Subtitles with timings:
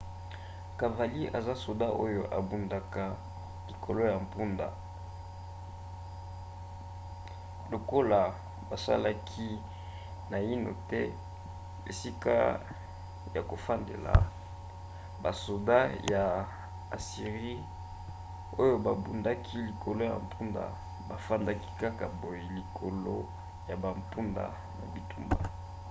[0.79, 3.03] cavalier eza soda oyo abundaka
[3.69, 4.67] likolo ya mpunda.
[7.71, 8.19] lokola
[8.69, 9.49] basalaki
[10.31, 11.01] naino te
[11.89, 12.35] esika
[13.35, 14.13] ya kofandela
[15.23, 15.77] basoda
[16.11, 16.23] ya
[16.95, 17.57] assirie
[18.61, 20.63] oyo babundaki likolo ya mpunda
[21.09, 23.15] bafandaki kaka boye likolo
[23.69, 24.43] ya bampunda
[24.77, 25.39] na bitumba